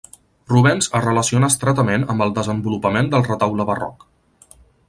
[0.51, 4.09] Rubens es relaciona estretament amb el desenvolupament del retaule barroc.